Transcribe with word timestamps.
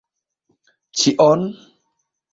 Ĉion? 1.01 1.45